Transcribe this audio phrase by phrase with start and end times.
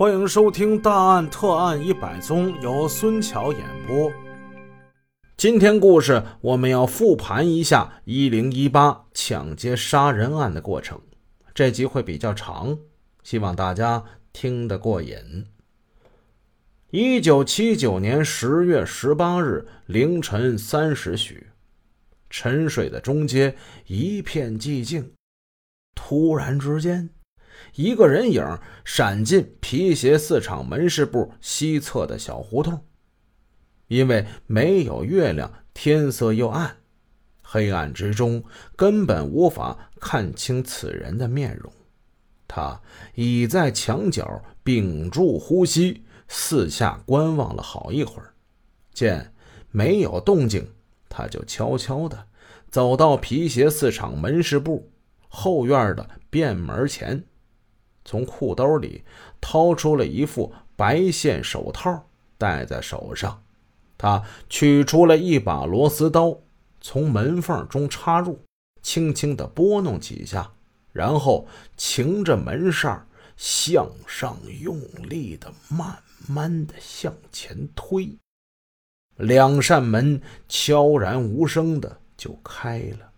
[0.00, 4.10] 欢迎收听《大案特案一百宗》，由孙桥演播。
[5.36, 10.98] 今天故事我们要复盘一下一零一八抢劫杀人案的过程，
[11.52, 12.78] 这集会比较长，
[13.22, 14.02] 希望大家
[14.32, 15.44] 听得过瘾。
[16.92, 21.48] 一九七九年十月十八日凌晨三时许，
[22.30, 23.54] 沉睡的中街
[23.86, 25.12] 一片寂静，
[25.94, 27.10] 突然之间。
[27.74, 32.84] 一个人影闪进皮鞋四厂门市部西侧的小胡同，
[33.88, 36.76] 因为没有月亮，天色又暗，
[37.42, 38.42] 黑暗之中
[38.76, 41.72] 根本无法看清此人的面容。
[42.46, 42.80] 他
[43.14, 48.34] 倚在墙角，屏住呼吸，四下观望了好一会儿，
[48.92, 49.32] 见
[49.70, 50.68] 没有动静，
[51.08, 52.26] 他就悄悄地
[52.68, 54.90] 走到皮鞋四厂门市部
[55.28, 57.24] 后院的便门前。
[58.04, 59.04] 从裤兜里
[59.40, 62.06] 掏出了一副白线手套，
[62.38, 63.42] 戴在手上。
[63.98, 66.38] 他取出了一把螺丝刀，
[66.80, 68.40] 从门缝中插入，
[68.82, 70.50] 轻轻地拨弄几下，
[70.92, 78.16] 然后擎着门扇向上用力地、慢慢地向前推。
[79.16, 83.10] 两扇门悄然无声的就开了。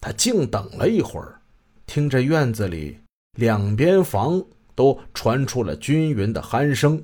[0.00, 1.42] 他静等了一会儿，
[1.84, 2.98] 听着院子里。
[3.38, 4.44] 两边房
[4.74, 7.00] 都传出了均匀的鼾声，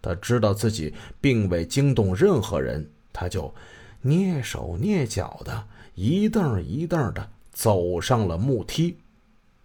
[0.00, 3.52] 他知道自己并未惊动任何人，他就
[4.02, 8.96] 蹑手蹑脚的一蹬一蹬的走上了木梯，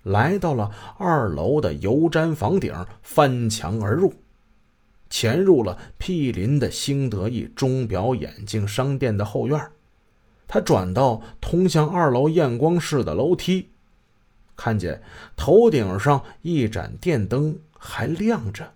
[0.03, 4.13] 来到了二楼的油毡房顶，翻墙而入，
[5.09, 9.71] 潜入了毗邻的兴德意钟表眼镜商店的后院。
[10.45, 13.69] 他转到通向二楼验光室的楼梯。
[14.55, 15.01] 看见
[15.35, 18.73] 头顶上一盏电灯还亮着，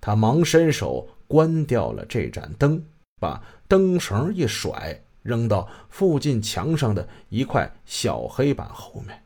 [0.00, 2.84] 他忙伸手关掉了这盏灯，
[3.20, 9.22] 把灯绳一甩，扔到附近墙上的一块小黑板后面。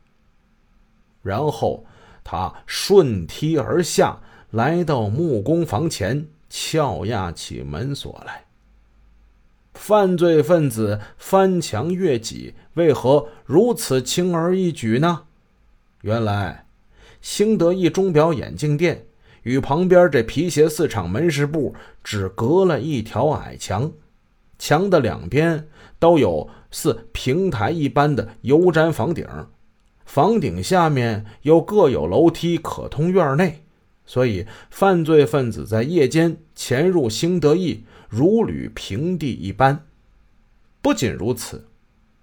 [1.23, 1.85] 然后
[2.23, 8.45] 他顺梯而下，来到木工房前，撬压起门锁来。
[9.75, 15.27] 犯罪分子翻墙越脊，为何如此轻而易举呢？
[16.09, 16.65] 原来，
[17.21, 19.05] 兴德意钟表眼镜店
[19.43, 23.93] 与旁边这皮鞋四厂门市部只隔了一条矮墙，
[24.59, 29.27] 墙的两边都有似平台一般的油毡房顶，
[30.07, 33.63] 房顶下面又各有楼梯可通院内，
[34.07, 39.85] 所以犯罪分子在夜间潜入兴德意如履平地一般。
[40.81, 41.67] 不仅如此。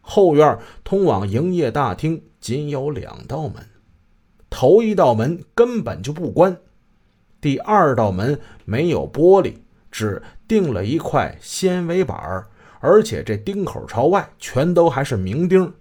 [0.08, 3.56] 后院通往营业大厅仅有两道门，
[4.58, 6.56] 头一道门根本就不关，
[7.42, 9.56] 第二道门没有玻璃，
[9.92, 12.48] 只钉了一块纤维板
[12.80, 15.74] 而且这钉口朝外，全都还是明钉。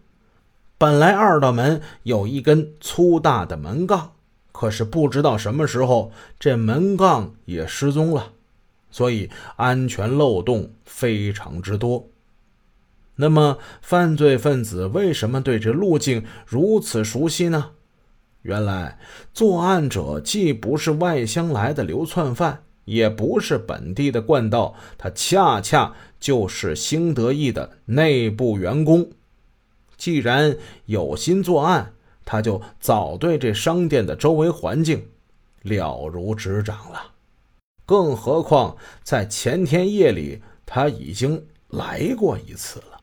[0.76, 4.14] 本来二道门有一根粗大的门杠，
[4.50, 6.10] 可是不知道什么时候
[6.40, 8.32] 这门杠也失踪了，
[8.90, 12.08] 所以安全漏洞非常之多。
[13.14, 17.70] 那么，犯罪分子为什么对这路径如此熟悉呢？
[18.44, 18.98] 原来，
[19.32, 29.08] 作案者既不是外乡来的流窜犯，也不是本地的惯盗，他恰恰就是兴德义的内部员工。
[29.96, 31.94] 既然有心作案，
[32.26, 35.08] 他就早对这商店的周围环境
[35.62, 37.12] 了如指掌了。
[37.86, 42.93] 更何况，在前天夜里，他已经来过一次了。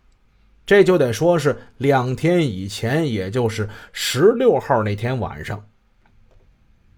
[0.65, 5.65] 这就得说是两天以前，也就是十六号那天晚上，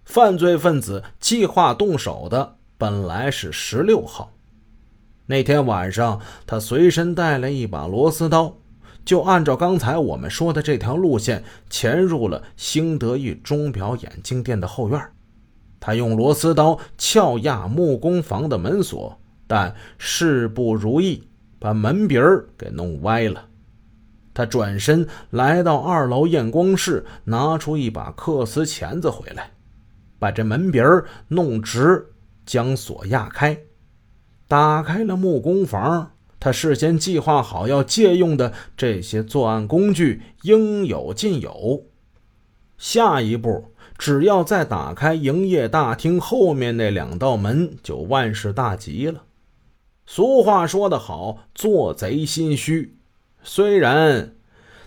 [0.05, 4.31] 犯罪分子计划动手的本来是十六号。
[5.25, 8.55] 那天晚上，他随身带了一把螺丝刀，
[9.05, 15.01] 就按照刚才我们说的这条路线潜入了兴德意钟表眼镜店的后院。
[15.79, 19.17] 他用螺丝刀撬压木工房的门锁，
[19.47, 21.27] 但事不如意，
[21.57, 23.45] 把门鼻儿给弄歪了。
[24.33, 29.51] 他转身来到二楼验光室，拿出一把刻丝钳子回来，
[30.17, 32.07] 把这门鼻儿弄直，
[32.45, 33.57] 将锁压开，
[34.47, 36.11] 打开了木工房。
[36.39, 41.85] 他事先计划好要借用的这些作案工具应有尽有。
[42.77, 49.23] 下一步，只要再打开营业大厅后面那两道门，就万事大吉了。
[50.05, 52.97] 俗话说得好，做贼心虚。
[53.43, 54.35] 虽然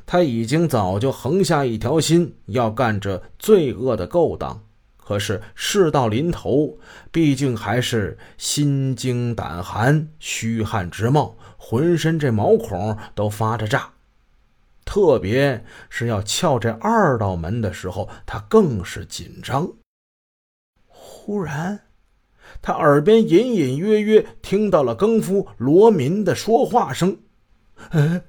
[0.07, 4.63] 他已经早就横下一条心，要干这罪恶的勾当，
[4.97, 6.79] 可是事到临头，
[7.11, 13.91] 毕竟还是心惊胆寒、虚汗直冒，浑身这毛孔都发着炸。
[14.85, 19.69] 特别是要撬这二道门的时候，他更是紧张。
[20.87, 21.81] 忽然，
[22.63, 27.19] 他耳边隐隐约约听到了更夫罗民的说话声。
[27.91, 28.23] 哎，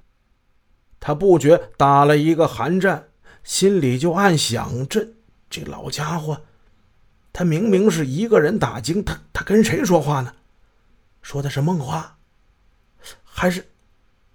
[1.00, 3.10] 他不觉打了一个寒战，
[3.44, 5.10] 心里就暗想：这
[5.50, 6.42] 这老家伙，
[7.32, 10.34] 他明明是一个人打更，他他跟谁说话呢？
[11.22, 12.18] 说的是梦话，
[13.24, 13.68] 还是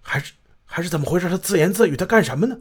[0.01, 0.35] 还是？
[0.65, 1.29] 还是怎么回事？
[1.29, 2.57] 他自言自语，他干什么呢？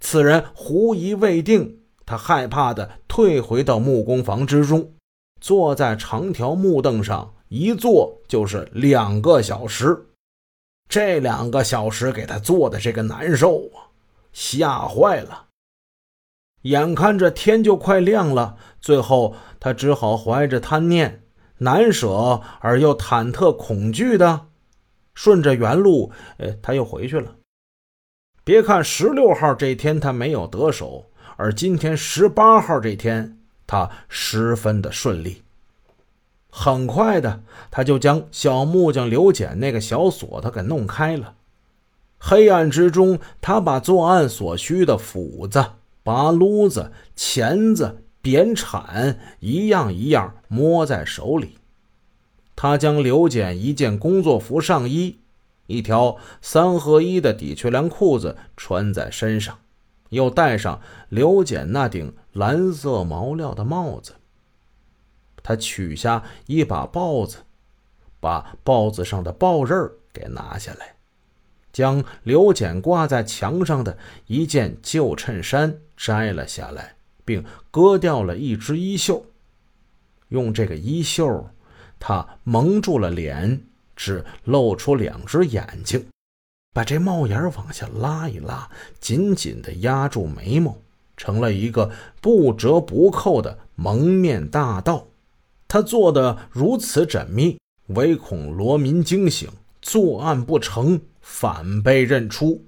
[0.00, 4.92] 此人狐疑未定，他害怕的退回到木工房之中，
[5.40, 10.09] 坐在长条木凳上，一坐就是两个小时。
[10.90, 13.94] 这两个小时给他做的这个难受啊，
[14.32, 15.46] 吓坏了。
[16.62, 21.22] 眼看着天就快亮了，最后他只好怀着贪念、
[21.58, 24.48] 难舍而又忐忑恐惧的。
[25.14, 27.36] 顺着原路，呃，他又回去了。
[28.42, 31.06] 别看十六号这天他没有得手，
[31.36, 35.44] 而今天十八号这天，他十分的顺利。
[36.50, 41.34] 很快的，他就将小木匠刘简那个小锁他给弄开了。
[42.18, 45.64] 黑暗之中，他把作案所需的斧子、
[46.02, 51.56] 拔撸子、钳子、扁铲一样一样摸在手里。
[52.56, 55.16] 他将刘简一件工作服上衣、
[55.66, 59.56] 一条三合一的底缺凉裤子穿在身上，
[60.10, 64.12] 又戴上刘简那顶蓝色毛料的帽子。
[65.42, 67.38] 他取下一把刨子，
[68.20, 70.94] 把刨子上的刨刃给拿下来，
[71.72, 73.96] 将刘简挂在墙上的
[74.26, 76.94] 一件旧衬衫摘了下来，
[77.24, 79.24] 并割掉了一只衣袖，
[80.28, 81.48] 用这个衣袖。
[81.98, 83.62] 他蒙住了脸，
[83.94, 86.06] 只露出两只眼睛，
[86.72, 90.78] 把这帽檐往下拉一拉，紧紧地压住眉毛，
[91.16, 91.92] 成了一个
[92.22, 95.06] 不折不扣的蒙面大盗。
[95.72, 97.56] 他做的如此缜密，
[97.86, 99.48] 唯恐罗民惊醒，
[99.80, 102.64] 作案不成，反被认出。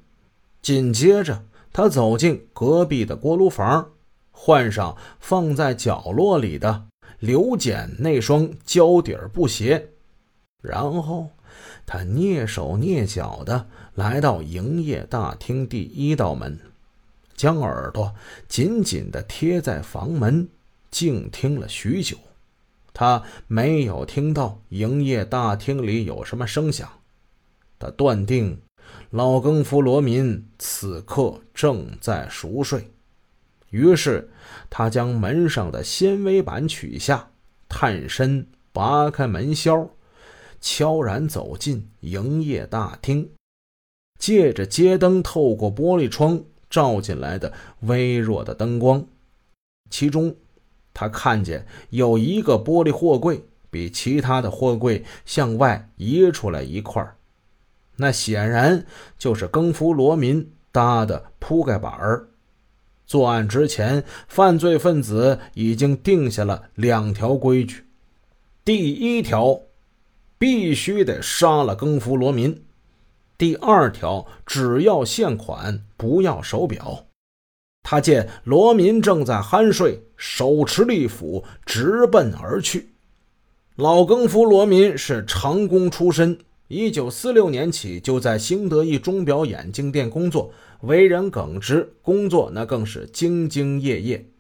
[0.63, 3.91] 紧接着，他走进隔壁的锅炉房，
[4.31, 6.85] 换上放在角落里的。
[7.19, 9.89] 刘简那双胶底布鞋，
[10.61, 11.31] 然后
[11.85, 13.67] 他蹑手蹑脚的
[13.97, 16.57] 来到营业大厅第一道门，
[17.35, 18.15] 将耳朵
[18.47, 20.49] 紧紧的贴在房门，
[20.89, 22.17] 静听了许久。
[22.95, 26.89] 他没有听到营业大厅里有什么声响，
[27.79, 28.61] 他断定
[29.11, 32.91] 老更夫罗民此刻正在熟睡。
[33.71, 34.31] 于是，
[34.69, 37.31] 他将门上的纤维板取下，
[37.69, 39.89] 探身拔开门销，
[40.61, 43.31] 悄然走进营业大厅，
[44.19, 49.07] 借着街灯透过玻璃窗照进来的微弱的灯光，
[49.89, 50.37] 其中，
[50.95, 57.03] 他看见有一个玻璃货柜比其他的货柜向外移出来一块
[57.97, 58.85] 那显然
[59.19, 62.29] 就是更夫罗民搭的铺盖板儿。
[63.07, 67.85] 作案之前，犯罪分子已经定下了两条规矩：
[68.65, 69.61] 第一条，
[70.39, 72.63] 必须得杀了更夫罗民；
[73.37, 77.05] 第二条，只要现款，不要手表。
[77.83, 82.91] 他见罗民正在酣睡，手持利斧直奔而去。
[83.77, 86.39] 老更夫罗民是长工出身。
[86.69, 94.31] 一九四六年起就在兴德一钟表眼镜店工作，为人耿直，工作那更是兢兢业业。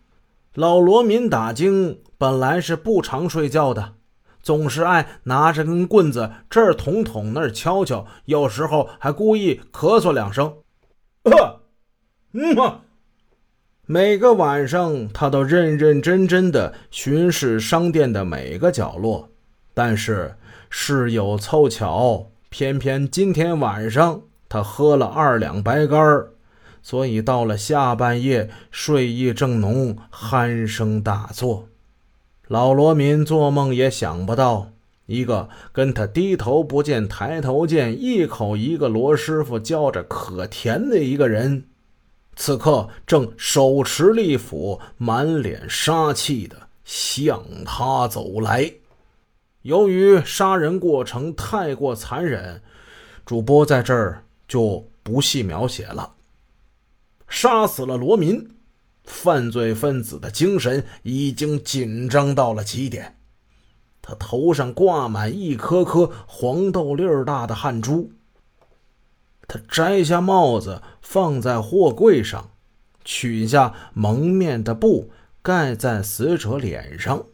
[0.54, 3.94] 老罗民打更本来是不常睡觉的，
[4.42, 10.54] 总是爱拿着根棍子这儿捅捅那儿敲敲，有时候还故意咳嗽两声。
[11.24, 11.60] 呃，
[12.32, 12.80] 嗯嘛。
[13.86, 19.28] 每个晚上他都认认真真的巡视商店的每个角落，
[19.74, 20.34] 但是。
[20.74, 26.00] 事有凑巧，偏偏今天晚上他喝了二两白干
[26.80, 31.68] 所以到了下半夜，睡意正浓，鼾声大作。
[32.48, 34.70] 老罗民做梦也想不到，
[35.04, 41.64] 一个跟他低头不见抬头见，一口一个罗师傅叫着可甜的一个人，
[42.34, 48.72] 此刻正手持利斧，满脸杀气的向他走来。
[49.62, 52.62] 由于杀人过程太过残忍，
[53.24, 56.14] 主播在这儿就不细描写了。
[57.28, 58.56] 杀死了罗民，
[59.04, 63.16] 犯罪分子的精神已经紧张到了极点，
[64.00, 68.10] 他头上挂满一颗颗黄豆粒儿大的汗珠。
[69.52, 72.52] 他摘下帽子放在货柜上，
[73.04, 75.10] 取下蒙面的布
[75.42, 77.26] 盖在死者脸上。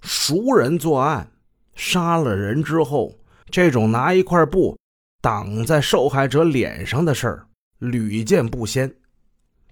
[0.00, 1.32] 熟人作案，
[1.74, 3.18] 杀了人之后，
[3.50, 4.78] 这种拿一块布
[5.20, 7.46] 挡在受害者脸上的事儿
[7.78, 8.94] 屡见不鲜。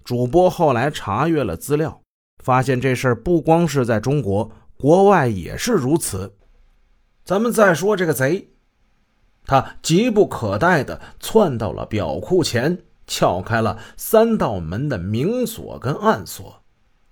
[0.03, 2.01] 主播后来查阅了资料，
[2.43, 6.35] 发现这事儿不光是在中国，国外也是如此。
[7.23, 8.49] 咱们再说这个贼，
[9.45, 16.61] 他急不可待地窜到了表库前，撬开了三道门的明锁跟暗锁。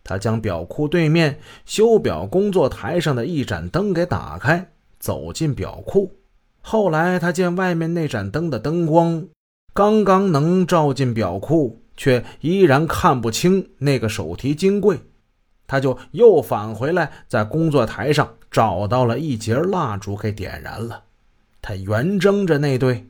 [0.04, 6.18] 他将表库对面修表工作台上的一盏灯给打开，走进表库。
[6.62, 9.28] 后来他见外面那盏灯的灯光
[9.74, 11.78] 刚刚能照进表库。
[11.98, 15.02] 却依然看不清那个手提金柜，
[15.68, 21.04] 他就又返回来，在工作台上找到了一截蜡烛，给点燃了。
[21.62, 23.08] 他圆睁着那对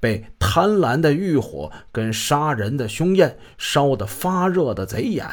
[0.00, 5.26] 被贪婪的欲火跟杀人的凶焰烧得发热的贼眼，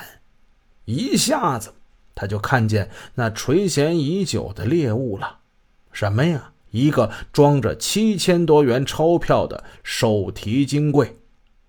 [0.85, 1.73] 一下子
[2.15, 5.39] 他就看见那垂涎已久的猎物了。
[5.91, 6.53] 什么呀？
[6.71, 11.17] 一个装着七千多元钞票的手提金柜。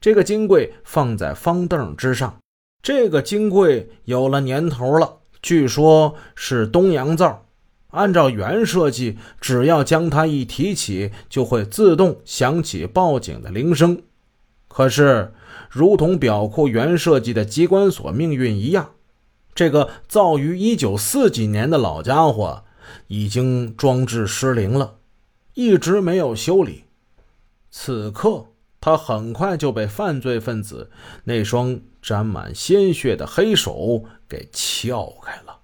[0.00, 2.38] 这个金柜放在方凳之上，
[2.82, 7.46] 这个金柜有了年头了，据说是东洋造。
[7.92, 14.02] 按照原设计，只要将它一提起，就会自动响起报警的铃声。
[14.68, 15.32] 可是，
[15.70, 18.90] 如同表库原设计的机关锁命运一样，
[19.54, 22.64] 这个造于一九四几年的老家伙
[23.06, 24.96] 已经装置失灵了，
[25.54, 26.84] 一直没有修理。
[27.70, 28.46] 此刻。
[28.84, 30.90] 他很快就被犯罪分子
[31.22, 35.60] 那双沾满鲜血的黑手给撬开了。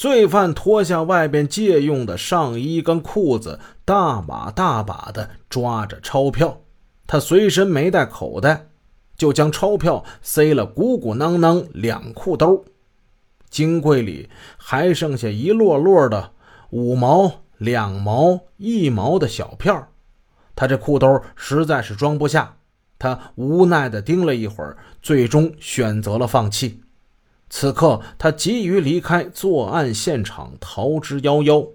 [0.00, 6.62] 罪犯脱下外边借用的上衣跟裤子，大把大把的抓着钞票。
[7.06, 8.68] 他随身没带口袋，
[9.18, 12.64] 就将钞票塞了鼓鼓囊囊两裤兜。
[13.50, 16.30] 金柜里还剩下一摞摞的
[16.70, 19.88] 五毛、两毛、一毛的小票。
[20.56, 22.56] 他这裤兜实在是装不下，
[22.98, 26.80] 他无奈地盯了一会儿，最终选择了放弃。
[27.50, 31.68] 此刻，他急于离开作案现场，逃之夭夭。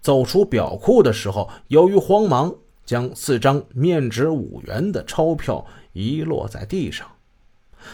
[0.00, 2.54] 走出表库的时候，由于慌忙，
[2.84, 7.08] 将四张面值五元的钞票遗落在地上。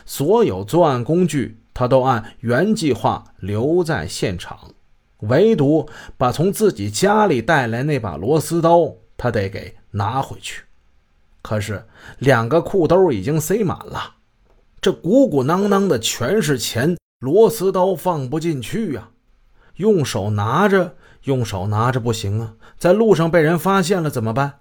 [0.04, 4.72] 所有作案工具，他都按原计划留在现场，
[5.20, 5.88] 唯独
[6.18, 9.76] 把从自己家里带来那把螺丝刀，他得给。
[9.94, 10.62] 拿回去，
[11.42, 11.84] 可是
[12.18, 14.14] 两个裤兜已经塞满了，
[14.80, 19.10] 这鼓鼓囊囊的全是钱，螺丝刀放不进去呀。
[19.76, 24.58] 用手拿着，用手拿着不行啊，在路上被人发现了怎么办？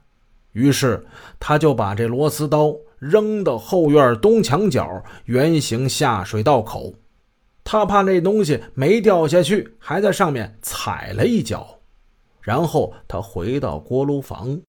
[0.52, 1.04] 于是
[1.40, 6.94] 他就把这螺丝刀扔到后院东墙角圆形下水道口，
[7.64, 11.80] 他怕那东西没掉下去，还在上面踩了一脚。
[12.42, 14.62] 然后他回到锅炉房。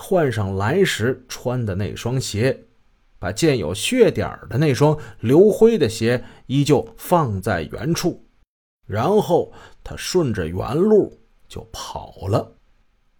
[0.00, 2.66] 换上来时穿的那双鞋，
[3.18, 8.24] 把见有血点的那双刘辉的鞋依旧放在原处，
[8.86, 12.54] 然后他顺着原路就跑了。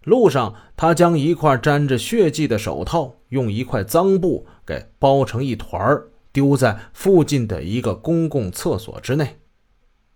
[0.04, 6.00] 路上，他将一块沾着血迹的手套用一块脏布给包成一团
[6.32, 9.38] 丢在附近的一个公共厕所之内。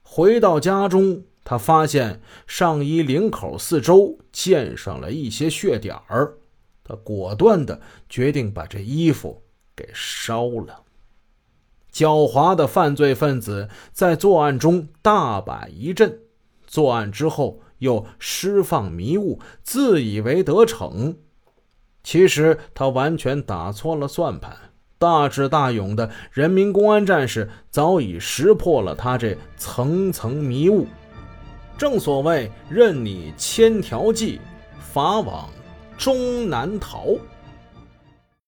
[0.03, 6.39] 回到家中，他发现上衣领口四周溅上了一些血点儿。
[6.85, 9.43] 他果断地决定把这衣服
[9.75, 10.83] 给烧了。
[11.93, 16.21] 狡猾的犯罪分子在作案中大摆一阵，
[16.67, 21.17] 作案之后又释放迷雾，自以为得逞。
[22.03, 24.57] 其实他完全打错了算盘。
[24.99, 30.87] 大智大勇的人民公安战士早已识破了他这层层迷雾。
[31.77, 34.41] 正所谓，任你千条计，
[34.79, 35.49] 法网。
[35.99, 37.07] 终难逃。